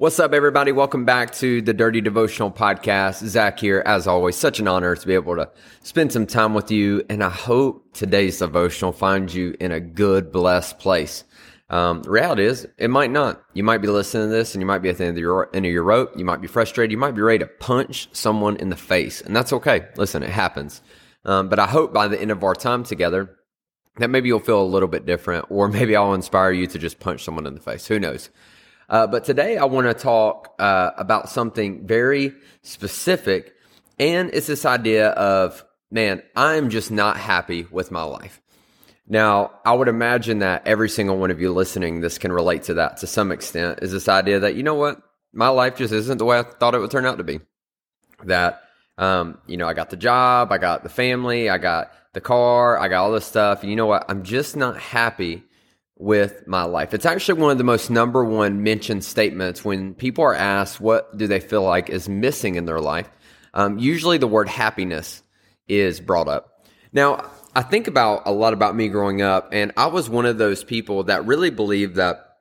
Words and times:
What's 0.00 0.20
up, 0.20 0.32
everybody? 0.32 0.70
Welcome 0.70 1.04
back 1.04 1.32
to 1.38 1.60
the 1.60 1.74
Dirty 1.74 2.00
Devotional 2.00 2.52
Podcast. 2.52 3.26
Zach 3.26 3.58
here, 3.58 3.82
as 3.84 4.06
always. 4.06 4.36
Such 4.36 4.60
an 4.60 4.68
honor 4.68 4.94
to 4.94 5.06
be 5.08 5.14
able 5.14 5.34
to 5.34 5.50
spend 5.82 6.12
some 6.12 6.24
time 6.24 6.54
with 6.54 6.70
you, 6.70 7.02
and 7.10 7.20
I 7.20 7.30
hope 7.30 7.94
today's 7.94 8.38
devotional 8.38 8.92
finds 8.92 9.34
you 9.34 9.56
in 9.58 9.72
a 9.72 9.80
good, 9.80 10.30
blessed 10.30 10.78
place. 10.78 11.24
Um, 11.68 12.04
the 12.04 12.10
reality 12.10 12.44
is, 12.44 12.68
it 12.78 12.90
might 12.90 13.10
not. 13.10 13.42
You 13.54 13.64
might 13.64 13.78
be 13.78 13.88
listening 13.88 14.28
to 14.28 14.32
this, 14.32 14.54
and 14.54 14.62
you 14.62 14.66
might 14.66 14.82
be 14.82 14.88
at 14.88 14.98
the 14.98 15.04
end 15.04 15.16
of 15.16 15.20
your 15.20 15.50
end 15.52 15.66
of 15.66 15.72
your 15.72 15.82
rope. 15.82 16.16
You 16.16 16.24
might 16.24 16.40
be 16.40 16.46
frustrated. 16.46 16.92
You 16.92 16.98
might 16.98 17.16
be 17.16 17.20
ready 17.20 17.40
to 17.40 17.48
punch 17.48 18.08
someone 18.12 18.56
in 18.58 18.68
the 18.68 18.76
face, 18.76 19.20
and 19.20 19.34
that's 19.34 19.52
okay. 19.52 19.88
Listen, 19.96 20.22
it 20.22 20.30
happens. 20.30 20.80
Um, 21.24 21.48
but 21.48 21.58
I 21.58 21.66
hope 21.66 21.92
by 21.92 22.06
the 22.06 22.20
end 22.20 22.30
of 22.30 22.44
our 22.44 22.54
time 22.54 22.84
together, 22.84 23.36
that 23.96 24.10
maybe 24.10 24.28
you'll 24.28 24.38
feel 24.38 24.62
a 24.62 24.64
little 24.64 24.88
bit 24.88 25.06
different, 25.06 25.46
or 25.48 25.66
maybe 25.68 25.96
I'll 25.96 26.14
inspire 26.14 26.52
you 26.52 26.68
to 26.68 26.78
just 26.78 27.00
punch 27.00 27.24
someone 27.24 27.48
in 27.48 27.54
the 27.54 27.60
face. 27.60 27.88
Who 27.88 27.98
knows? 27.98 28.30
Uh, 28.88 29.06
but 29.06 29.24
today 29.24 29.58
I 29.58 29.66
want 29.66 29.86
to 29.86 29.94
talk 29.94 30.54
uh, 30.58 30.90
about 30.96 31.28
something 31.28 31.86
very 31.86 32.32
specific, 32.62 33.54
and 33.98 34.30
it's 34.32 34.46
this 34.46 34.64
idea 34.64 35.10
of, 35.10 35.62
man, 35.90 36.22
I'm 36.34 36.70
just 36.70 36.90
not 36.90 37.18
happy 37.18 37.66
with 37.70 37.90
my 37.90 38.02
life. 38.02 38.40
Now, 39.06 39.52
I 39.64 39.72
would 39.74 39.88
imagine 39.88 40.38
that 40.40 40.66
every 40.66 40.88
single 40.88 41.18
one 41.18 41.30
of 41.30 41.40
you 41.40 41.52
listening, 41.52 42.00
this 42.00 42.18
can 42.18 42.32
relate 42.32 42.64
to 42.64 42.74
that 42.74 42.98
to 42.98 43.06
some 43.06 43.30
extent, 43.32 43.80
is 43.82 43.92
this 43.92 44.08
idea 44.08 44.40
that, 44.40 44.54
you 44.54 44.62
know 44.62 44.74
what, 44.74 45.02
my 45.32 45.48
life 45.48 45.76
just 45.76 45.92
isn't 45.92 46.18
the 46.18 46.24
way 46.24 46.38
I 46.38 46.42
thought 46.42 46.74
it 46.74 46.78
would 46.78 46.90
turn 46.90 47.06
out 47.06 47.18
to 47.18 47.24
be. 47.24 47.40
That, 48.24 48.62
um, 48.96 49.38
you 49.46 49.56
know, 49.56 49.68
I 49.68 49.74
got 49.74 49.90
the 49.90 49.96
job, 49.96 50.50
I 50.50 50.58
got 50.58 50.82
the 50.82 50.88
family, 50.88 51.50
I 51.50 51.58
got 51.58 51.92
the 52.14 52.20
car, 52.20 52.78
I 52.78 52.88
got 52.88 53.04
all 53.04 53.12
this 53.12 53.26
stuff. 53.26 53.62
And 53.62 53.70
you 53.70 53.76
know 53.76 53.86
what? 53.86 54.06
I'm 54.08 54.22
just 54.22 54.56
not 54.56 54.78
happy 54.78 55.42
with 55.98 56.46
my 56.46 56.62
life. 56.62 56.94
It's 56.94 57.06
actually 57.06 57.40
one 57.40 57.50
of 57.50 57.58
the 57.58 57.64
most 57.64 57.90
number 57.90 58.24
one 58.24 58.62
mentioned 58.62 59.04
statements 59.04 59.64
when 59.64 59.94
people 59.94 60.24
are 60.24 60.34
asked 60.34 60.80
what 60.80 61.16
do 61.16 61.26
they 61.26 61.40
feel 61.40 61.62
like 61.62 61.90
is 61.90 62.08
missing 62.08 62.54
in 62.54 62.64
their 62.64 62.80
life. 62.80 63.10
Um, 63.52 63.78
usually 63.78 64.18
the 64.18 64.28
word 64.28 64.48
happiness 64.48 65.22
is 65.66 66.00
brought 66.00 66.28
up. 66.28 66.66
Now, 66.92 67.30
I 67.54 67.62
think 67.62 67.88
about 67.88 68.22
a 68.26 68.32
lot 68.32 68.52
about 68.52 68.76
me 68.76 68.88
growing 68.88 69.20
up, 69.20 69.50
and 69.52 69.72
I 69.76 69.86
was 69.86 70.08
one 70.08 70.26
of 70.26 70.38
those 70.38 70.62
people 70.62 71.04
that 71.04 71.26
really 71.26 71.50
believed 71.50 71.96
that 71.96 72.38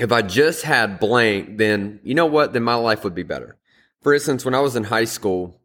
if 0.00 0.10
I 0.10 0.22
just 0.22 0.62
had 0.62 0.98
blank, 0.98 1.56
then 1.58 2.00
you 2.02 2.14
know 2.14 2.26
what? 2.26 2.52
Then 2.52 2.64
my 2.64 2.74
life 2.74 3.04
would 3.04 3.14
be 3.14 3.22
better. 3.22 3.56
For 4.02 4.12
instance, 4.12 4.44
when 4.44 4.54
I 4.54 4.60
was 4.60 4.74
in 4.74 4.84
high 4.84 5.04
school, 5.04 5.60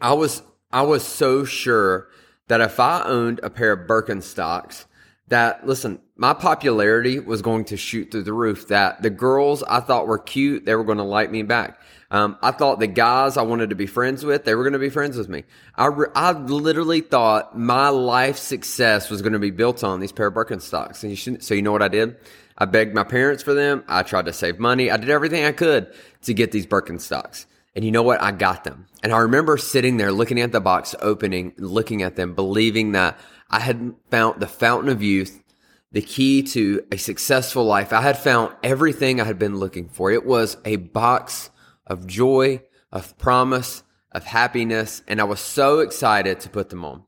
I 0.00 0.12
was 0.12 0.42
I 0.70 0.82
was 0.82 1.04
so 1.04 1.44
sure 1.44 2.08
that 2.48 2.60
if 2.60 2.78
I 2.78 3.02
owned 3.02 3.40
a 3.42 3.50
pair 3.50 3.72
of 3.72 3.88
Birkenstocks, 3.88 4.84
that 5.28 5.66
listen, 5.66 6.00
my 6.16 6.32
popularity 6.34 7.18
was 7.18 7.42
going 7.42 7.64
to 7.66 7.76
shoot 7.76 8.10
through 8.10 8.22
the 8.22 8.32
roof. 8.32 8.68
That 8.68 9.02
the 9.02 9.10
girls 9.10 9.62
I 9.62 9.80
thought 9.80 10.06
were 10.06 10.18
cute, 10.18 10.64
they 10.64 10.74
were 10.74 10.84
going 10.84 10.98
to 10.98 11.04
like 11.04 11.30
me 11.30 11.42
back. 11.42 11.80
Um, 12.10 12.38
I 12.40 12.52
thought 12.52 12.78
the 12.78 12.86
guys 12.86 13.36
I 13.36 13.42
wanted 13.42 13.70
to 13.70 13.76
be 13.76 13.86
friends 13.86 14.24
with, 14.24 14.44
they 14.44 14.54
were 14.54 14.62
going 14.62 14.74
to 14.74 14.78
be 14.78 14.90
friends 14.90 15.16
with 15.16 15.28
me. 15.28 15.42
I, 15.74 15.86
re- 15.86 16.08
I 16.14 16.32
literally 16.32 17.00
thought 17.00 17.58
my 17.58 17.88
life 17.88 18.38
success 18.38 19.10
was 19.10 19.22
going 19.22 19.32
to 19.32 19.40
be 19.40 19.50
built 19.50 19.82
on 19.82 19.98
these 19.98 20.12
pair 20.12 20.28
of 20.28 20.34
Birkenstocks. 20.34 21.02
And 21.02 21.10
you 21.10 21.16
should, 21.16 21.42
so 21.42 21.54
you 21.54 21.62
know 21.62 21.72
what 21.72 21.82
I 21.82 21.88
did? 21.88 22.16
I 22.56 22.64
begged 22.64 22.94
my 22.94 23.02
parents 23.02 23.42
for 23.42 23.54
them. 23.54 23.82
I 23.88 24.02
tried 24.02 24.26
to 24.26 24.32
save 24.32 24.60
money. 24.60 24.90
I 24.90 24.96
did 24.96 25.10
everything 25.10 25.44
I 25.44 25.52
could 25.52 25.92
to 26.22 26.32
get 26.32 26.52
these 26.52 26.66
Birkenstocks. 26.66 27.46
And 27.76 27.84
you 27.84 27.92
know 27.92 28.02
what? 28.02 28.22
I 28.22 28.32
got 28.32 28.64
them. 28.64 28.86
And 29.02 29.12
I 29.12 29.18
remember 29.18 29.58
sitting 29.58 29.98
there 29.98 30.10
looking 30.10 30.40
at 30.40 30.50
the 30.50 30.60
box 30.62 30.94
opening, 31.00 31.52
looking 31.58 32.02
at 32.02 32.16
them, 32.16 32.34
believing 32.34 32.92
that 32.92 33.18
I 33.50 33.60
had 33.60 33.94
found 34.10 34.40
the 34.40 34.46
fountain 34.46 34.88
of 34.88 35.02
youth, 35.02 35.44
the 35.92 36.00
key 36.00 36.42
to 36.42 36.82
a 36.90 36.96
successful 36.96 37.64
life. 37.64 37.92
I 37.92 38.00
had 38.00 38.18
found 38.18 38.56
everything 38.62 39.20
I 39.20 39.24
had 39.24 39.38
been 39.38 39.58
looking 39.58 39.90
for. 39.90 40.10
It 40.10 40.24
was 40.24 40.56
a 40.64 40.76
box 40.76 41.50
of 41.86 42.06
joy, 42.06 42.62
of 42.90 43.16
promise, 43.18 43.82
of 44.10 44.24
happiness, 44.24 45.02
and 45.06 45.20
I 45.20 45.24
was 45.24 45.40
so 45.40 45.80
excited 45.80 46.40
to 46.40 46.48
put 46.48 46.70
them 46.70 46.82
on. 46.82 47.04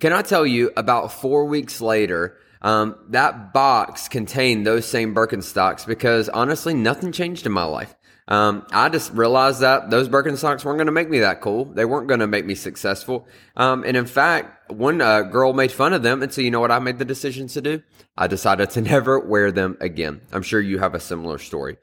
Can 0.00 0.12
I 0.12 0.22
tell 0.22 0.44
you, 0.44 0.72
about 0.76 1.12
four 1.12 1.44
weeks 1.44 1.80
later, 1.80 2.36
um, 2.60 2.96
that 3.10 3.52
box 3.52 4.08
contained 4.08 4.66
those 4.66 4.84
same 4.84 5.14
Birkenstocks 5.14 5.86
because 5.86 6.28
honestly, 6.28 6.74
nothing 6.74 7.12
changed 7.12 7.46
in 7.46 7.52
my 7.52 7.64
life. 7.64 7.94
Um, 8.28 8.66
I 8.72 8.90
just 8.90 9.12
realized 9.14 9.60
that 9.60 9.88
those 9.88 10.06
Birkenstocks 10.06 10.62
weren't 10.62 10.76
going 10.76 10.86
to 10.86 10.92
make 10.92 11.08
me 11.08 11.20
that 11.20 11.40
cool. 11.40 11.64
They 11.64 11.86
weren't 11.86 12.08
going 12.08 12.20
to 12.20 12.26
make 12.26 12.44
me 12.44 12.54
successful. 12.54 13.26
Um, 13.56 13.84
and 13.84 13.96
in 13.96 14.04
fact, 14.04 14.70
one 14.70 15.00
uh, 15.00 15.22
girl 15.22 15.54
made 15.54 15.72
fun 15.72 15.94
of 15.94 16.02
them. 16.02 16.22
And 16.22 16.32
so, 16.32 16.42
you 16.42 16.50
know 16.50 16.60
what 16.60 16.70
I 16.70 16.78
made 16.78 16.98
the 16.98 17.06
decision 17.06 17.48
to 17.48 17.62
do? 17.62 17.82
I 18.18 18.26
decided 18.26 18.68
to 18.70 18.80
never 18.82 19.18
wear 19.18 19.50
them 19.50 19.78
again. 19.80 20.20
I'm 20.30 20.42
sure 20.42 20.60
you 20.60 20.78
have 20.78 20.94
a 20.94 21.00
similar 21.00 21.38
story. 21.38 21.78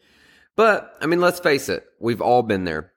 But, 0.56 0.96
I 1.02 1.08
mean, 1.08 1.20
let's 1.20 1.40
face 1.40 1.68
it. 1.68 1.84
We've 2.00 2.22
all 2.22 2.44
been 2.44 2.64
there. 2.64 2.92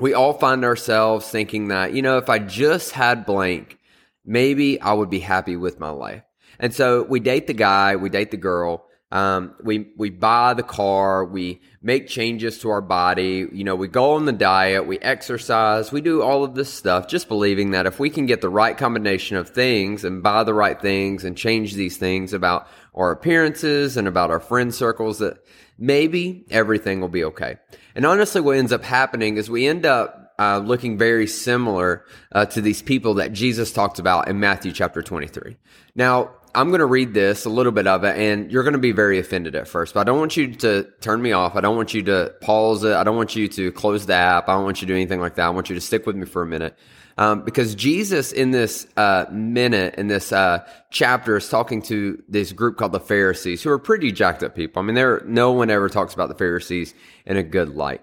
We 0.00 0.14
all 0.14 0.32
find 0.32 0.64
ourselves 0.64 1.28
thinking 1.28 1.68
that, 1.68 1.92
you 1.92 2.00
know, 2.00 2.16
if 2.16 2.30
I 2.30 2.38
just 2.38 2.92
had 2.92 3.26
blank, 3.26 3.78
maybe 4.24 4.80
I 4.80 4.94
would 4.94 5.10
be 5.10 5.20
happy 5.20 5.56
with 5.56 5.78
my 5.78 5.90
life. 5.90 6.22
And 6.58 6.74
so 6.74 7.02
we 7.02 7.20
date 7.20 7.46
the 7.46 7.54
guy, 7.54 7.96
we 7.96 8.08
date 8.08 8.30
the 8.30 8.36
girl, 8.38 8.86
um, 9.12 9.54
we 9.62 9.88
we 9.96 10.10
buy 10.10 10.54
the 10.54 10.62
car, 10.62 11.24
we 11.24 11.60
make 11.82 12.06
changes 12.06 12.58
to 12.60 12.70
our 12.70 12.80
body, 12.80 13.48
you 13.52 13.64
know, 13.64 13.74
we 13.74 13.88
go 13.88 14.12
on 14.12 14.24
the 14.24 14.32
diet, 14.32 14.86
we 14.86 14.98
exercise, 15.00 15.90
we 15.90 16.00
do 16.00 16.22
all 16.22 16.44
of 16.44 16.54
this 16.54 16.72
stuff, 16.72 17.08
just 17.08 17.26
believing 17.26 17.72
that 17.72 17.86
if 17.86 17.98
we 17.98 18.08
can 18.08 18.26
get 18.26 18.40
the 18.40 18.48
right 18.48 18.78
combination 18.78 19.36
of 19.36 19.50
things 19.50 20.04
and 20.04 20.22
buy 20.22 20.44
the 20.44 20.54
right 20.54 20.80
things 20.80 21.24
and 21.24 21.36
change 21.36 21.74
these 21.74 21.96
things 21.96 22.32
about 22.32 22.68
our 22.94 23.10
appearances 23.10 23.96
and 23.96 24.06
about 24.06 24.30
our 24.30 24.40
friend 24.40 24.72
circles, 24.72 25.18
that 25.18 25.44
maybe 25.76 26.44
everything 26.50 27.00
will 27.00 27.08
be 27.08 27.24
okay. 27.24 27.56
And 27.96 28.06
honestly, 28.06 28.40
what 28.40 28.58
ends 28.58 28.72
up 28.72 28.84
happening 28.84 29.38
is 29.38 29.50
we 29.50 29.66
end 29.66 29.86
up 29.86 30.34
uh, 30.38 30.58
looking 30.58 30.96
very 30.96 31.26
similar 31.26 32.04
uh, 32.32 32.46
to 32.46 32.60
these 32.60 32.80
people 32.80 33.14
that 33.14 33.32
Jesus 33.32 33.72
talked 33.72 33.98
about 33.98 34.28
in 34.28 34.40
Matthew 34.40 34.72
chapter 34.72 35.02
23. 35.02 35.56
Now, 35.94 36.30
I'm 36.54 36.68
going 36.68 36.80
to 36.80 36.86
read 36.86 37.14
this, 37.14 37.44
a 37.44 37.50
little 37.50 37.72
bit 37.72 37.86
of 37.86 38.04
it, 38.04 38.16
and 38.16 38.50
you're 38.50 38.62
going 38.62 38.74
to 38.74 38.78
be 38.78 38.92
very 38.92 39.18
offended 39.18 39.54
at 39.54 39.68
first, 39.68 39.94
but 39.94 40.00
I 40.00 40.04
don't 40.04 40.18
want 40.18 40.36
you 40.36 40.54
to 40.56 40.84
turn 41.00 41.22
me 41.22 41.32
off. 41.32 41.56
I 41.56 41.60
don't 41.60 41.76
want 41.76 41.94
you 41.94 42.02
to 42.04 42.34
pause 42.40 42.82
it. 42.84 42.92
I 42.94 43.04
don't 43.04 43.16
want 43.16 43.36
you 43.36 43.48
to 43.48 43.72
close 43.72 44.06
the 44.06 44.14
app. 44.14 44.48
I 44.48 44.54
don't 44.54 44.64
want 44.64 44.80
you 44.80 44.86
to 44.86 44.92
do 44.92 44.96
anything 44.96 45.20
like 45.20 45.36
that. 45.36 45.46
I 45.46 45.50
want 45.50 45.68
you 45.68 45.74
to 45.74 45.80
stick 45.80 46.06
with 46.06 46.16
me 46.16 46.26
for 46.26 46.42
a 46.42 46.46
minute. 46.46 46.76
Um, 47.18 47.42
because 47.42 47.74
Jesus 47.74 48.32
in 48.32 48.50
this 48.50 48.86
uh, 48.96 49.26
minute, 49.30 49.96
in 49.96 50.06
this 50.06 50.32
uh, 50.32 50.66
chapter, 50.90 51.36
is 51.36 51.48
talking 51.48 51.82
to 51.82 52.22
this 52.28 52.52
group 52.52 52.78
called 52.78 52.92
the 52.92 53.00
Pharisees, 53.00 53.62
who 53.62 53.70
are 53.70 53.78
pretty 53.78 54.10
jacked 54.10 54.42
up 54.42 54.54
people. 54.54 54.82
I 54.82 54.86
mean, 54.86 54.94
there 54.94 55.22
no 55.26 55.52
one 55.52 55.70
ever 55.70 55.88
talks 55.88 56.14
about 56.14 56.28
the 56.28 56.34
Pharisees 56.34 56.94
in 57.26 57.36
a 57.36 57.42
good 57.42 57.76
light. 57.76 58.02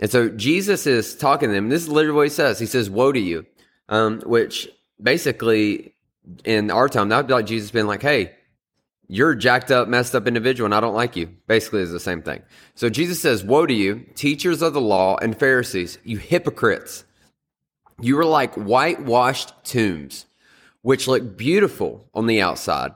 And 0.00 0.10
so 0.10 0.28
Jesus 0.30 0.86
is 0.86 1.14
talking 1.14 1.50
to 1.50 1.54
them. 1.54 1.68
This 1.68 1.82
is 1.82 1.88
literally 1.88 2.16
what 2.16 2.22
he 2.22 2.30
says. 2.30 2.58
He 2.58 2.66
says, 2.66 2.88
"Woe 2.88 3.12
to 3.12 3.20
you," 3.20 3.44
um, 3.88 4.20
which 4.20 4.68
basically 5.02 5.94
in 6.44 6.70
our 6.70 6.88
time, 6.88 7.08
that 7.08 7.18
would 7.18 7.26
be 7.26 7.34
like 7.34 7.46
Jesus 7.46 7.70
being 7.70 7.86
like, 7.86 8.02
hey, 8.02 8.32
you're 9.08 9.34
jacked 9.34 9.70
up, 9.70 9.86
messed 9.88 10.14
up 10.14 10.26
individual, 10.26 10.66
and 10.66 10.74
I 10.74 10.80
don't 10.80 10.94
like 10.94 11.16
you. 11.16 11.26
Basically, 11.46 11.82
is 11.82 11.92
the 11.92 12.00
same 12.00 12.22
thing. 12.22 12.42
So 12.74 12.88
Jesus 12.88 13.20
says, 13.20 13.44
Woe 13.44 13.66
to 13.66 13.74
you, 13.74 14.06
teachers 14.14 14.62
of 14.62 14.72
the 14.72 14.80
law 14.80 15.16
and 15.20 15.38
Pharisees, 15.38 15.98
you 16.04 16.18
hypocrites. 16.18 17.04
You 18.00 18.18
are 18.18 18.24
like 18.24 18.54
whitewashed 18.54 19.52
tombs, 19.62 20.26
which 20.82 21.06
look 21.06 21.36
beautiful 21.36 22.08
on 22.14 22.26
the 22.26 22.40
outside, 22.40 22.92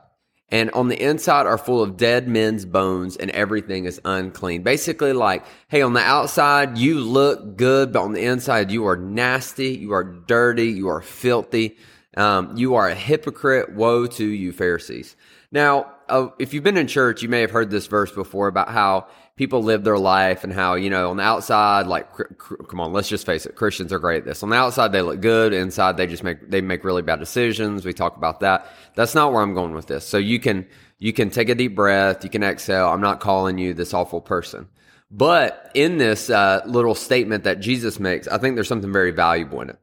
and 0.49 0.71
on 0.71 0.87
the 0.87 1.01
inside 1.01 1.45
are 1.45 1.59
full 1.59 1.81
of 1.81 1.95
dead 1.95 2.27
men's 2.27 2.65
bones, 2.65 3.15
and 3.15 3.29
everything 3.31 3.85
is 3.85 4.01
unclean. 4.03 4.63
Basically, 4.63 5.13
like, 5.13 5.45
hey, 5.67 5.83
on 5.83 5.93
the 5.93 6.01
outside, 6.01 6.77
you 6.77 6.99
look 6.99 7.55
good, 7.55 7.93
but 7.93 8.01
on 8.01 8.13
the 8.13 8.25
inside, 8.25 8.71
you 8.71 8.87
are 8.87 8.97
nasty, 8.97 9.69
you 9.69 9.93
are 9.93 10.03
dirty, 10.03 10.67
you 10.67 10.89
are 10.89 11.01
filthy. 11.01 11.77
Um, 12.17 12.57
you 12.57 12.75
are 12.75 12.89
a 12.89 12.95
hypocrite. 12.95 13.73
Woe 13.73 14.07
to 14.07 14.25
you, 14.25 14.51
Pharisees. 14.51 15.15
Now, 15.51 15.91
uh, 16.07 16.29
if 16.39 16.53
you've 16.53 16.63
been 16.63 16.77
in 16.77 16.87
church, 16.87 17.21
you 17.21 17.29
may 17.29 17.41
have 17.41 17.51
heard 17.51 17.69
this 17.69 17.87
verse 17.87 18.11
before 18.11 18.47
about 18.47 18.69
how 18.69 19.07
people 19.35 19.63
live 19.63 19.83
their 19.83 19.97
life 19.97 20.43
and 20.43 20.51
how, 20.51 20.75
you 20.75 20.89
know, 20.89 21.11
on 21.11 21.17
the 21.17 21.23
outside, 21.23 21.87
like, 21.87 22.11
cr- 22.11 22.33
cr- 22.37 22.55
come 22.55 22.79
on, 22.79 22.91
let's 22.93 23.09
just 23.09 23.25
face 23.25 23.45
it. 23.45 23.55
Christians 23.55 23.93
are 23.93 23.99
great 23.99 24.19
at 24.19 24.25
this. 24.25 24.43
On 24.43 24.49
the 24.49 24.55
outside, 24.55 24.91
they 24.91 25.01
look 25.01 25.21
good. 25.21 25.53
Inside, 25.53 25.97
they 25.97 26.07
just 26.07 26.23
make, 26.23 26.49
they 26.49 26.61
make 26.61 26.83
really 26.83 27.01
bad 27.01 27.19
decisions. 27.19 27.85
We 27.85 27.93
talk 27.93 28.17
about 28.17 28.41
that. 28.41 28.67
That's 28.95 29.15
not 29.15 29.31
where 29.31 29.41
I'm 29.41 29.53
going 29.53 29.73
with 29.73 29.87
this. 29.87 30.05
So 30.05 30.17
you 30.17 30.39
can 30.39 30.67
You 31.01 31.13
can 31.13 31.29
take 31.29 31.47
a 31.47 31.55
deep 31.55 31.75
breath. 31.75 32.25
You 32.25 32.29
can 32.29 32.43
exhale. 32.43 32.89
I'm 32.89 32.99
not 32.99 33.21
calling 33.21 33.57
you 33.57 33.73
this 33.73 33.93
awful 33.93 34.19
person. 34.19 34.67
But 35.09 35.71
in 35.73 35.97
this 35.97 36.29
uh, 36.29 36.61
little 36.65 36.93
statement 36.93 37.45
that 37.45 37.61
Jesus 37.61 37.99
makes, 37.99 38.27
I 38.27 38.37
think 38.37 38.55
there's 38.55 38.67
something 38.67 38.91
very 38.91 39.11
valuable 39.11 39.61
in 39.61 39.69
it. 39.69 39.79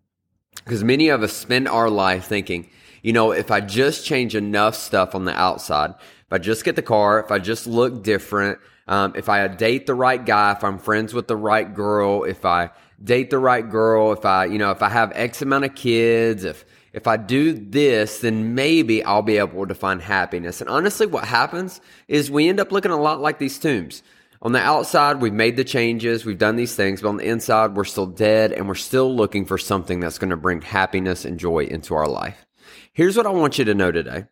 Because 0.67 0.83
many 0.83 1.11
of 1.11 1.23
us 1.23 1.33
spend 1.33 1.69
our 1.69 1.89
life 1.89 2.27
thinking, 2.27 2.69
you 3.01 3.13
know, 3.13 3.31
if 3.31 3.53
I 3.53 3.61
just 3.61 4.05
change 4.05 4.35
enough 4.35 4.75
stuff 4.75 5.15
on 5.15 5.25
the 5.25 5.33
outside, 5.33 5.91
if 5.91 6.33
I 6.33 6.39
just 6.39 6.65
get 6.65 6.75
the 6.75 6.83
car, 6.83 7.21
if 7.21 7.31
I 7.31 7.39
just 7.39 7.69
look 7.69 8.03
different, 8.03 8.59
um, 8.89 9.13
if 9.15 9.29
I 9.29 9.47
date 9.47 9.87
the 9.87 9.95
right 9.95 10.25
guy, 10.25 10.51
if 10.51 10.65
I'm 10.65 10.81
friends 10.81 11.15
with 11.15 11.29
the 11.29 11.37
right 11.37 11.73
girl, 11.73 12.25
if 12.25 12.45
I 12.45 12.71
date 13.03 13.31
the 13.31 13.39
right 13.39 13.69
girl, 13.69 14.13
if 14.13 14.25
I, 14.25 14.47
you 14.47 14.59
know, 14.59 14.73
if 14.73 14.83
I 14.83 14.89
have 14.89 15.13
X 15.15 15.41
amount 15.41 15.67
of 15.67 15.77
kids, 15.77 16.43
if, 16.43 16.65
if 16.93 17.07
I 17.07 17.17
do 17.17 17.53
this, 17.53 18.19
then 18.19 18.57
maybe 18.57 19.05
I'll 19.05 19.23
be 19.23 19.39
able 19.39 19.69
to 19.69 19.75
find 19.75 20.03
happiness. 20.03 20.61
And 20.61 20.69
honestly, 20.69 21.07
what 21.07 21.27
happens 21.27 21.81
is 22.09 22.29
we 22.29 22.49
end 22.49 22.59
up 22.59 22.73
looking 22.73 22.91
a 22.91 23.01
lot 23.01 23.21
like 23.21 23.39
these 23.39 23.57
tombs. 23.57 24.03
On 24.43 24.53
the 24.53 24.61
outside, 24.61 25.21
we've 25.21 25.33
made 25.33 25.57
the 25.57 25.65
changes, 25.65 26.25
we've 26.25 26.39
done 26.39 26.57
these 26.57 26.75
things, 26.75 27.01
but 27.01 27.09
on 27.09 27.17
the 27.17 27.27
inside, 27.27 27.75
we're 27.75 27.85
still 27.85 28.07
dead 28.07 28.53
and 28.53 28.69
we're 28.69 28.75
still 28.75 29.15
looking 29.15 29.45
for 29.45 29.59
something 29.59 30.01
that's 30.01 30.19
going 30.19 30.31
to 30.31 30.37
bring 30.37 30.61
happiness 30.61 31.25
and 31.25 31.39
joy 31.39 31.65
into 31.65 31.95
our 31.95 32.09
life. 32.09 32.47
Here's 32.93 33.17
what 33.17 33.27
I 33.27 33.31
want 33.31 33.59
you 33.59 33.65
to 33.65 33.75
know 33.75 33.93
today. 33.93 34.27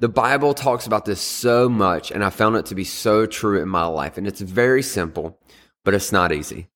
The 0.00 0.08
Bible 0.08 0.54
talks 0.54 0.86
about 0.86 1.04
this 1.04 1.20
so 1.20 1.68
much, 1.68 2.10
and 2.10 2.22
I 2.22 2.30
found 2.30 2.56
it 2.56 2.66
to 2.66 2.74
be 2.74 2.84
so 2.84 3.26
true 3.26 3.60
in 3.60 3.68
my 3.68 3.84
life. 3.86 4.16
And 4.16 4.28
it's 4.28 4.40
very 4.40 4.82
simple, 4.82 5.40
but 5.84 5.92
it's 5.92 6.12
not 6.12 6.32
easy. 6.32 6.68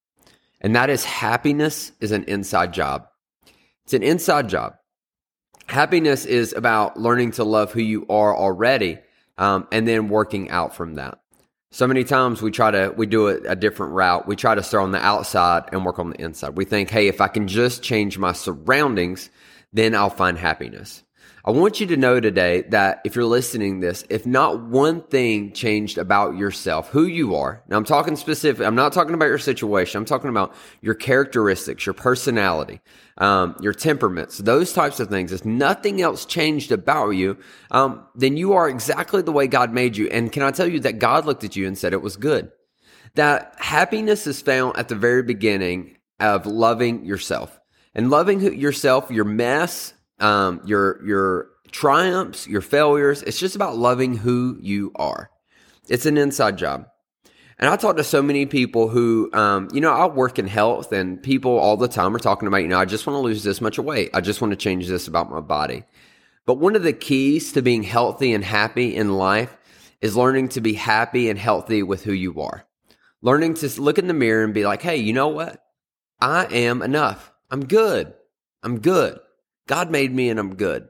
And 0.59 0.75
that 0.75 0.89
is 0.89 1.05
happiness 1.05 1.93
is 2.01 2.11
an 2.11 2.25
inside 2.25 2.73
job. 2.73 3.07
It's 3.85 3.93
an 3.93 4.03
inside 4.03 4.49
job. 4.49 4.75
Happiness 5.67 6.25
is 6.25 6.53
about 6.53 6.99
learning 6.99 7.31
to 7.31 7.43
love 7.43 7.71
who 7.71 7.81
you 7.81 8.05
are 8.09 8.35
already 8.35 8.99
um, 9.37 9.67
and 9.71 9.87
then 9.87 10.09
working 10.09 10.49
out 10.49 10.75
from 10.75 10.95
that. 10.95 11.19
So 11.73 11.87
many 11.87 12.03
times 12.03 12.39
we 12.39 12.51
try 12.51 12.69
to, 12.69 12.93
we 12.95 13.07
do 13.07 13.29
a, 13.29 13.37
a 13.47 13.55
different 13.55 13.93
route. 13.93 14.27
We 14.27 14.35
try 14.35 14.53
to 14.53 14.61
start 14.61 14.83
on 14.83 14.91
the 14.91 15.03
outside 15.03 15.63
and 15.71 15.83
work 15.83 15.97
on 15.97 16.11
the 16.11 16.21
inside. 16.21 16.55
We 16.55 16.65
think, 16.65 16.91
hey, 16.91 17.07
if 17.07 17.19
I 17.19 17.27
can 17.27 17.47
just 17.47 17.81
change 17.81 18.19
my 18.19 18.33
surroundings, 18.33 19.31
then 19.73 19.95
I'll 19.95 20.11
find 20.11 20.37
happiness. 20.37 21.03
I 21.45 21.51
want 21.51 21.81
you 21.81 21.87
to 21.87 21.97
know 21.97 22.21
today 22.21 22.61
that 22.69 23.01
if 23.03 23.17
you're 23.17 23.25
listening 23.25 23.81
this, 23.81 24.05
if 24.09 24.25
not 24.25 24.63
one 24.63 25.01
thing 25.01 25.51
changed 25.51 25.97
about 25.97 26.37
yourself, 26.37 26.87
who 26.87 27.03
you 27.03 27.35
are. 27.35 27.61
Now 27.67 27.75
I'm 27.75 27.83
talking 27.83 28.15
specific. 28.15 28.65
I'm 28.65 28.75
not 28.75 28.93
talking 28.93 29.13
about 29.13 29.25
your 29.25 29.37
situation. 29.37 29.97
I'm 29.97 30.05
talking 30.05 30.29
about 30.29 30.55
your 30.79 30.95
characteristics, 30.95 31.85
your 31.85 31.95
personality, 31.95 32.79
um, 33.17 33.57
your 33.59 33.73
temperaments, 33.73 34.37
those 34.37 34.71
types 34.71 35.01
of 35.01 35.09
things. 35.09 35.33
If 35.33 35.43
nothing 35.43 36.01
else 36.01 36.25
changed 36.25 36.71
about 36.71 37.09
you, 37.09 37.37
um, 37.71 38.05
then 38.15 38.37
you 38.37 38.53
are 38.53 38.69
exactly 38.69 39.21
the 39.21 39.33
way 39.33 39.47
God 39.47 39.73
made 39.73 39.97
you. 39.97 40.07
And 40.07 40.31
can 40.31 40.43
I 40.43 40.51
tell 40.51 40.67
you 40.67 40.79
that 40.79 40.99
God 40.99 41.25
looked 41.25 41.43
at 41.43 41.57
you 41.57 41.67
and 41.67 41.77
said 41.77 41.91
it 41.91 42.01
was 42.01 42.15
good? 42.15 42.53
That 43.15 43.55
happiness 43.57 44.27
is 44.27 44.41
found 44.41 44.77
at 44.77 44.87
the 44.87 44.95
very 44.95 45.23
beginning 45.23 45.97
of 46.21 46.45
loving 46.45 47.03
yourself 47.03 47.59
and 47.93 48.09
loving 48.09 48.39
yourself, 48.39 49.11
your 49.11 49.25
mess, 49.25 49.93
um, 50.23 50.61
your 50.65 51.05
your 51.05 51.49
triumphs, 51.71 52.47
your 52.47 52.61
failures. 52.61 53.21
It's 53.23 53.39
just 53.39 53.55
about 53.55 53.77
loving 53.77 54.15
who 54.17 54.57
you 54.61 54.91
are. 54.95 55.29
It's 55.89 56.05
an 56.05 56.17
inside 56.17 56.57
job. 56.57 56.87
And 57.59 57.69
I 57.69 57.75
talk 57.75 57.97
to 57.97 58.03
so 58.03 58.21
many 58.21 58.45
people 58.45 58.87
who, 58.87 59.29
um, 59.33 59.69
you 59.73 59.79
know, 59.79 59.91
I 59.93 60.07
work 60.07 60.39
in 60.39 60.47
health 60.47 60.91
and 60.91 61.21
people 61.21 61.57
all 61.57 61.77
the 61.77 61.87
time 61.87 62.15
are 62.15 62.19
talking 62.19 62.47
about, 62.47 62.57
you 62.57 62.67
know, 62.67 62.79
I 62.79 62.85
just 62.85 63.05
want 63.05 63.15
to 63.15 63.21
lose 63.21 63.43
this 63.43 63.61
much 63.61 63.77
weight. 63.77 64.09
I 64.13 64.21
just 64.21 64.41
want 64.41 64.51
to 64.51 64.57
change 64.57 64.87
this 64.87 65.07
about 65.07 65.29
my 65.29 65.39
body. 65.39 65.83
But 66.45 66.55
one 66.55 66.75
of 66.75 66.83
the 66.83 66.93
keys 66.93 67.53
to 67.53 67.61
being 67.61 67.83
healthy 67.83 68.33
and 68.33 68.43
happy 68.43 68.95
in 68.95 69.13
life 69.13 69.55
is 70.01 70.17
learning 70.17 70.49
to 70.49 70.61
be 70.61 70.73
happy 70.73 71.29
and 71.29 71.39
healthy 71.39 71.83
with 71.83 72.03
who 72.03 72.11
you 72.11 72.41
are. 72.41 72.65
Learning 73.21 73.53
to 73.53 73.81
look 73.81 73.97
in 73.97 74.07
the 74.07 74.13
mirror 74.13 74.43
and 74.43 74.53
be 74.53 74.65
like, 74.65 74.81
hey, 74.81 74.97
you 74.97 75.13
know 75.13 75.29
what? 75.29 75.63
I 76.19 76.45
am 76.45 76.81
enough. 76.81 77.31
I'm 77.49 77.65
good. 77.65 78.13
I'm 78.61 78.79
good. 78.79 79.19
God 79.67 79.89
made 79.91 80.13
me 80.13 80.29
and 80.29 80.39
I'm 80.39 80.55
good. 80.55 80.87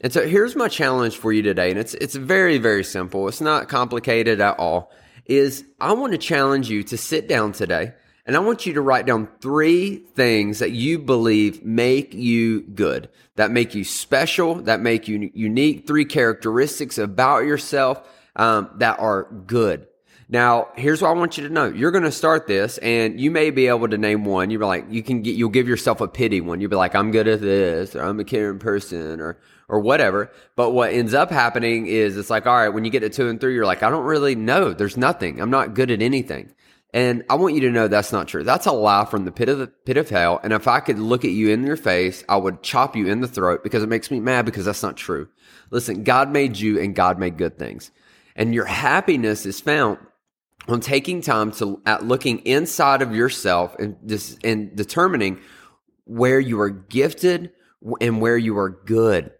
And 0.00 0.12
so 0.12 0.26
here's 0.26 0.56
my 0.56 0.68
challenge 0.68 1.16
for 1.16 1.32
you 1.32 1.42
today. 1.42 1.70
And 1.70 1.78
it's, 1.78 1.94
it's 1.94 2.14
very, 2.14 2.58
very 2.58 2.84
simple. 2.84 3.28
It's 3.28 3.40
not 3.40 3.68
complicated 3.68 4.40
at 4.40 4.58
all 4.58 4.90
is 5.26 5.64
I 5.80 5.92
want 5.92 6.12
to 6.12 6.18
challenge 6.18 6.68
you 6.68 6.82
to 6.84 6.96
sit 6.96 7.28
down 7.28 7.52
today 7.52 7.92
and 8.26 8.36
I 8.36 8.40
want 8.40 8.66
you 8.66 8.74
to 8.74 8.80
write 8.80 9.06
down 9.06 9.28
three 9.40 9.96
things 9.96 10.58
that 10.58 10.72
you 10.72 10.98
believe 10.98 11.64
make 11.64 12.14
you 12.14 12.62
good, 12.62 13.08
that 13.36 13.50
make 13.50 13.74
you 13.74 13.84
special, 13.84 14.56
that 14.62 14.80
make 14.80 15.08
you 15.08 15.30
unique, 15.34 15.86
three 15.86 16.04
characteristics 16.04 16.98
about 16.98 17.44
yourself 17.44 18.06
um, 18.36 18.70
that 18.76 18.98
are 18.98 19.24
good. 19.46 19.86
Now, 20.32 20.68
here's 20.76 21.02
what 21.02 21.08
I 21.08 21.14
want 21.14 21.36
you 21.36 21.48
to 21.48 21.52
know. 21.52 21.66
You're 21.66 21.90
going 21.90 22.04
to 22.04 22.12
start 22.12 22.46
this 22.46 22.78
and 22.78 23.20
you 23.20 23.32
may 23.32 23.50
be 23.50 23.66
able 23.66 23.88
to 23.88 23.98
name 23.98 24.24
one. 24.24 24.50
You're 24.50 24.64
like, 24.64 24.86
you 24.88 25.02
can 25.02 25.22
get, 25.22 25.34
you'll 25.34 25.48
give 25.48 25.66
yourself 25.66 26.00
a 26.00 26.06
pity 26.06 26.40
one. 26.40 26.60
You'll 26.60 26.70
be 26.70 26.76
like, 26.76 26.94
I'm 26.94 27.10
good 27.10 27.26
at 27.26 27.40
this 27.40 27.96
or 27.96 28.02
I'm 28.02 28.20
a 28.20 28.24
caring 28.24 28.60
person 28.60 29.20
or, 29.20 29.38
or 29.68 29.80
whatever. 29.80 30.30
But 30.54 30.70
what 30.70 30.92
ends 30.92 31.14
up 31.14 31.32
happening 31.32 31.88
is 31.88 32.16
it's 32.16 32.30
like, 32.30 32.46
all 32.46 32.54
right, 32.54 32.68
when 32.68 32.84
you 32.84 32.92
get 32.92 33.00
to 33.00 33.10
two 33.10 33.28
and 33.28 33.40
three, 33.40 33.54
you're 33.54 33.66
like, 33.66 33.82
I 33.82 33.90
don't 33.90 34.04
really 34.04 34.36
know. 34.36 34.72
There's 34.72 34.96
nothing. 34.96 35.40
I'm 35.40 35.50
not 35.50 35.74
good 35.74 35.90
at 35.90 36.00
anything. 36.00 36.54
And 36.94 37.24
I 37.28 37.34
want 37.34 37.54
you 37.54 37.62
to 37.62 37.70
know 37.70 37.88
that's 37.88 38.12
not 38.12 38.28
true. 38.28 38.44
That's 38.44 38.66
a 38.66 38.72
lie 38.72 39.06
from 39.06 39.24
the 39.24 39.32
pit 39.32 39.48
of 39.48 39.58
the 39.58 39.66
pit 39.66 39.96
of 39.96 40.10
hell. 40.10 40.38
And 40.44 40.52
if 40.52 40.68
I 40.68 40.78
could 40.78 41.00
look 41.00 41.24
at 41.24 41.32
you 41.32 41.50
in 41.50 41.66
your 41.66 41.76
face, 41.76 42.22
I 42.28 42.36
would 42.36 42.62
chop 42.62 42.94
you 42.94 43.08
in 43.08 43.20
the 43.20 43.28
throat 43.28 43.64
because 43.64 43.82
it 43.82 43.88
makes 43.88 44.12
me 44.12 44.20
mad 44.20 44.44
because 44.44 44.64
that's 44.64 44.82
not 44.82 44.96
true. 44.96 45.28
Listen, 45.70 46.04
God 46.04 46.30
made 46.30 46.56
you 46.56 46.80
and 46.80 46.94
God 46.94 47.18
made 47.18 47.36
good 47.36 47.58
things. 47.58 47.90
And 48.36 48.54
your 48.54 48.64
happiness 48.64 49.44
is 49.44 49.60
found 49.60 49.98
on 50.68 50.80
taking 50.80 51.20
time 51.20 51.52
to 51.52 51.80
at 51.86 52.04
looking 52.04 52.38
inside 52.40 53.02
of 53.02 53.14
yourself 53.14 53.74
and 53.78 53.96
this 54.02 54.38
and 54.44 54.74
determining 54.76 55.40
where 56.04 56.40
you 56.40 56.60
are 56.60 56.70
gifted 56.70 57.52
and 58.00 58.20
where 58.20 58.36
you 58.36 58.58
are 58.58 58.70
good. 58.70 59.32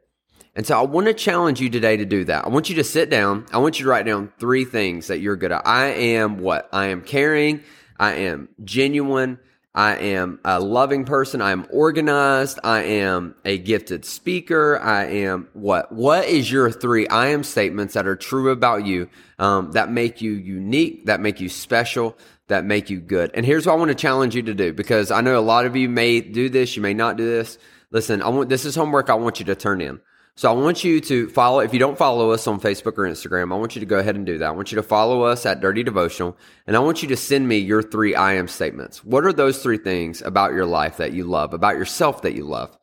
And 0.56 0.66
so 0.66 0.78
I 0.78 0.82
want 0.82 1.06
to 1.06 1.14
challenge 1.14 1.60
you 1.60 1.70
today 1.70 1.96
to 1.96 2.04
do 2.04 2.24
that. 2.24 2.44
I 2.44 2.48
want 2.48 2.68
you 2.68 2.76
to 2.76 2.84
sit 2.84 3.08
down. 3.08 3.46
I 3.52 3.58
want 3.58 3.78
you 3.78 3.84
to 3.84 3.90
write 3.90 4.06
down 4.06 4.32
three 4.38 4.64
things 4.64 5.06
that 5.06 5.20
you're 5.20 5.36
good 5.36 5.52
at. 5.52 5.66
I 5.66 5.86
am 5.86 6.38
what? 6.38 6.68
I 6.72 6.86
am 6.86 7.02
caring. 7.02 7.62
I 7.98 8.14
am 8.14 8.48
genuine. 8.64 9.38
I 9.74 9.96
am 9.96 10.40
a 10.44 10.58
loving 10.58 11.04
person. 11.04 11.40
I 11.40 11.52
am 11.52 11.66
organized. 11.70 12.58
I 12.64 12.82
am 12.82 13.36
a 13.44 13.56
gifted 13.56 14.04
speaker. 14.04 14.78
I 14.80 15.04
am 15.04 15.48
what? 15.52 15.92
What 15.92 16.26
is 16.26 16.50
your 16.50 16.72
three 16.72 17.06
I 17.06 17.28
am 17.28 17.44
statements 17.44 17.94
that 17.94 18.06
are 18.06 18.16
true 18.16 18.50
about 18.50 18.84
you 18.84 19.08
um, 19.38 19.70
that 19.72 19.90
make 19.90 20.20
you 20.20 20.32
unique, 20.32 21.06
that 21.06 21.20
make 21.20 21.40
you 21.40 21.48
special, 21.48 22.18
that 22.48 22.64
make 22.64 22.90
you 22.90 22.98
good? 22.98 23.30
And 23.34 23.46
here's 23.46 23.64
what 23.64 23.74
I 23.74 23.76
want 23.76 23.90
to 23.90 23.94
challenge 23.94 24.34
you 24.34 24.42
to 24.42 24.54
do 24.54 24.72
because 24.72 25.12
I 25.12 25.20
know 25.20 25.38
a 25.38 25.40
lot 25.40 25.66
of 25.66 25.76
you 25.76 25.88
may 25.88 26.20
do 26.20 26.48
this, 26.48 26.74
you 26.74 26.82
may 26.82 26.94
not 26.94 27.16
do 27.16 27.24
this. 27.24 27.56
Listen, 27.92 28.22
I 28.22 28.28
want 28.28 28.48
this 28.48 28.64
is 28.64 28.74
homework 28.74 29.08
I 29.08 29.14
want 29.14 29.38
you 29.38 29.46
to 29.46 29.54
turn 29.54 29.80
in. 29.80 30.00
So 30.40 30.48
I 30.48 30.54
want 30.54 30.84
you 30.84 31.02
to 31.02 31.28
follow, 31.28 31.60
if 31.60 31.74
you 31.74 31.78
don't 31.78 31.98
follow 31.98 32.30
us 32.30 32.46
on 32.46 32.62
Facebook 32.62 32.96
or 32.96 33.04
Instagram, 33.04 33.52
I 33.52 33.56
want 33.56 33.76
you 33.76 33.80
to 33.80 33.86
go 33.86 33.98
ahead 33.98 34.16
and 34.16 34.24
do 34.24 34.38
that. 34.38 34.48
I 34.48 34.52
want 34.52 34.72
you 34.72 34.76
to 34.76 34.82
follow 34.82 35.20
us 35.20 35.44
at 35.44 35.60
Dirty 35.60 35.82
Devotional 35.82 36.34
and 36.66 36.74
I 36.74 36.78
want 36.78 37.02
you 37.02 37.08
to 37.10 37.16
send 37.18 37.46
me 37.46 37.58
your 37.58 37.82
three 37.82 38.14
I 38.14 38.32
am 38.32 38.48
statements. 38.48 39.04
What 39.04 39.26
are 39.26 39.34
those 39.34 39.62
three 39.62 39.76
things 39.76 40.22
about 40.22 40.54
your 40.54 40.64
life 40.64 40.96
that 40.96 41.12
you 41.12 41.24
love, 41.24 41.52
about 41.52 41.76
yourself 41.76 42.22
that 42.22 42.34
you 42.34 42.44
love? 42.44 42.74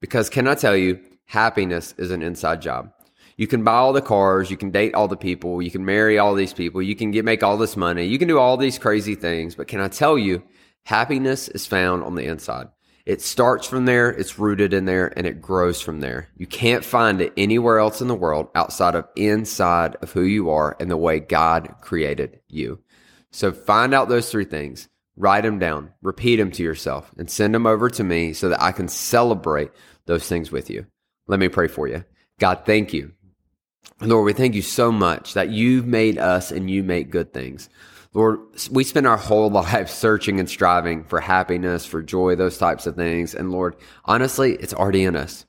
Because 0.00 0.30
can 0.30 0.48
I 0.48 0.54
tell 0.54 0.74
you, 0.74 1.00
happiness 1.26 1.92
is 1.98 2.12
an 2.12 2.22
inside 2.22 2.62
job. 2.62 2.90
You 3.36 3.46
can 3.46 3.62
buy 3.62 3.74
all 3.74 3.92
the 3.92 4.00
cars, 4.00 4.50
you 4.50 4.56
can 4.56 4.70
date 4.70 4.94
all 4.94 5.06
the 5.06 5.14
people, 5.14 5.60
you 5.60 5.70
can 5.70 5.84
marry 5.84 6.18
all 6.18 6.34
these 6.34 6.54
people, 6.54 6.80
you 6.80 6.96
can 6.96 7.10
get, 7.10 7.26
make 7.26 7.42
all 7.42 7.58
this 7.58 7.76
money, 7.76 8.06
you 8.06 8.18
can 8.18 8.28
do 8.28 8.38
all 8.38 8.56
these 8.56 8.78
crazy 8.78 9.16
things. 9.16 9.54
But 9.54 9.68
can 9.68 9.82
I 9.82 9.88
tell 9.88 10.16
you, 10.16 10.42
happiness 10.84 11.48
is 11.48 11.66
found 11.66 12.04
on 12.04 12.14
the 12.14 12.24
inside. 12.24 12.68
It 13.04 13.20
starts 13.20 13.66
from 13.66 13.84
there, 13.84 14.10
it's 14.10 14.38
rooted 14.38 14.72
in 14.72 14.84
there, 14.84 15.12
and 15.16 15.26
it 15.26 15.42
grows 15.42 15.80
from 15.80 16.00
there. 16.00 16.28
You 16.36 16.46
can't 16.46 16.84
find 16.84 17.20
it 17.20 17.32
anywhere 17.36 17.78
else 17.78 18.00
in 18.00 18.06
the 18.06 18.14
world 18.14 18.48
outside 18.54 18.94
of 18.94 19.08
inside 19.16 19.96
of 20.02 20.12
who 20.12 20.22
you 20.22 20.50
are 20.50 20.76
and 20.78 20.90
the 20.90 20.96
way 20.96 21.18
God 21.18 21.74
created 21.80 22.40
you. 22.48 22.80
So 23.32 23.50
find 23.50 23.92
out 23.92 24.08
those 24.08 24.30
three 24.30 24.44
things, 24.44 24.88
write 25.16 25.42
them 25.42 25.58
down, 25.58 25.92
repeat 26.00 26.36
them 26.36 26.52
to 26.52 26.62
yourself, 26.62 27.10
and 27.18 27.28
send 27.28 27.54
them 27.54 27.66
over 27.66 27.90
to 27.90 28.04
me 28.04 28.34
so 28.34 28.48
that 28.50 28.62
I 28.62 28.70
can 28.70 28.86
celebrate 28.88 29.70
those 30.06 30.28
things 30.28 30.52
with 30.52 30.70
you. 30.70 30.86
Let 31.26 31.40
me 31.40 31.48
pray 31.48 31.66
for 31.66 31.88
you. 31.88 32.04
God, 32.38 32.62
thank 32.66 32.92
you. 32.92 33.12
Lord, 34.00 34.24
we 34.24 34.32
thank 34.32 34.54
you 34.54 34.62
so 34.62 34.92
much 34.92 35.34
that 35.34 35.50
you've 35.50 35.86
made 35.86 36.18
us 36.18 36.52
and 36.52 36.70
you 36.70 36.82
make 36.82 37.10
good 37.10 37.32
things. 37.32 37.68
Lord, 38.14 38.40
we 38.70 38.84
spend 38.84 39.06
our 39.06 39.16
whole 39.16 39.50
life 39.50 39.88
searching 39.88 40.38
and 40.38 40.48
striving 40.48 41.04
for 41.04 41.20
happiness, 41.20 41.86
for 41.86 42.02
joy, 42.02 42.36
those 42.36 42.58
types 42.58 42.86
of 42.86 42.96
things. 42.96 43.34
And 43.34 43.50
Lord, 43.50 43.76
honestly, 44.04 44.54
it's 44.54 44.74
already 44.74 45.04
in 45.04 45.16
us. 45.16 45.46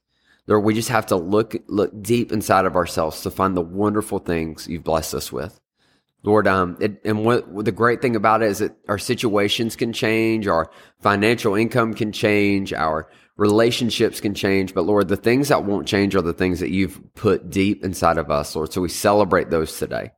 Lord, 0.48 0.64
we 0.64 0.74
just 0.74 0.90
have 0.90 1.06
to 1.08 1.16
look 1.16 1.56
look 1.68 2.02
deep 2.02 2.32
inside 2.32 2.66
of 2.66 2.76
ourselves 2.76 3.22
to 3.22 3.32
find 3.32 3.56
the 3.56 3.62
wonderful 3.62 4.20
things 4.20 4.68
you've 4.68 4.84
blessed 4.84 5.14
us 5.14 5.32
with. 5.32 5.60
Lord, 6.22 6.48
um, 6.48 6.78
it, 6.80 7.02
and 7.06 7.26
what 7.26 7.66
the 7.66 7.72
great 7.72 8.02
thing 8.02 8.16
about 8.16 8.42
it 8.42 8.50
is 8.50 8.60
that 8.60 8.76
our 8.88 8.98
situations 8.98 9.76
can 9.76 9.94
change, 9.94 10.48
our 10.48 10.70
financial 11.02 11.56
income 11.56 11.94
can 11.94 12.12
change, 12.12 12.74
our 12.74 13.10
Relationships 13.36 14.22
can 14.22 14.36
change, 14.36 14.76
but 14.76 14.86
Lord, 14.86 15.08
the 15.08 15.18
things 15.18 15.48
that 15.48 15.66
won't 15.66 15.88
change 15.88 16.16
are 16.16 16.22
the 16.22 16.34
things 16.34 16.60
that 16.60 16.70
you've 16.70 17.02
put 17.16 17.50
deep 17.50 17.84
inside 17.84 18.20
of 18.20 18.30
us, 18.30 18.56
Lord. 18.56 18.72
So 18.72 18.82
we 18.82 18.90
celebrate 18.90 19.50
those 19.50 19.80
today. 19.80 20.12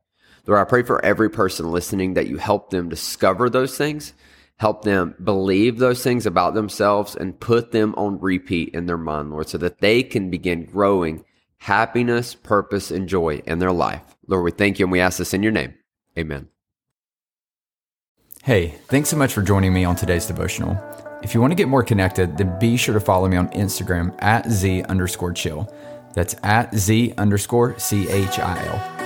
Lord, 0.46 0.60
I 0.60 0.64
pray 0.64 0.82
for 0.82 1.04
every 1.04 1.28
person 1.28 1.72
listening 1.72 2.14
that 2.14 2.28
you 2.28 2.36
help 2.36 2.70
them 2.70 2.88
discover 2.88 3.50
those 3.50 3.76
things, 3.76 4.12
help 4.56 4.82
them 4.82 5.14
believe 5.22 5.78
those 5.78 6.02
things 6.02 6.24
about 6.24 6.54
themselves, 6.54 7.16
and 7.16 7.38
put 7.38 7.72
them 7.72 7.94
on 7.96 8.20
repeat 8.20 8.74
in 8.74 8.86
their 8.86 8.96
mind, 8.96 9.30
Lord, 9.30 9.48
so 9.48 9.58
that 9.58 9.80
they 9.80 10.02
can 10.02 10.30
begin 10.30 10.64
growing 10.64 11.24
happiness, 11.58 12.34
purpose, 12.34 12.90
and 12.90 13.08
joy 13.08 13.42
in 13.46 13.58
their 13.58 13.72
life. 13.72 14.02
Lord, 14.28 14.44
we 14.44 14.50
thank 14.52 14.78
you 14.78 14.84
and 14.84 14.92
we 14.92 15.00
ask 15.00 15.18
this 15.18 15.34
in 15.34 15.42
your 15.42 15.52
name. 15.52 15.74
Amen. 16.16 16.48
Hey, 18.44 18.76
thanks 18.86 19.08
so 19.08 19.16
much 19.16 19.32
for 19.32 19.42
joining 19.42 19.74
me 19.74 19.84
on 19.84 19.96
today's 19.96 20.26
devotional. 20.26 20.80
If 21.22 21.34
you 21.34 21.40
want 21.40 21.50
to 21.50 21.56
get 21.56 21.66
more 21.66 21.82
connected, 21.82 22.38
then 22.38 22.56
be 22.60 22.76
sure 22.76 22.94
to 22.94 23.00
follow 23.00 23.26
me 23.26 23.36
on 23.36 23.48
Instagram 23.48 24.16
at 24.22 24.48
Z 24.48 24.84
underscore 24.84 25.32
chill. 25.32 25.72
That's 26.14 26.36
at 26.44 26.72
Z 26.74 27.14
underscore 27.18 27.76
C 27.78 28.08
H 28.08 28.38
I 28.38 28.64
L. 28.66 29.05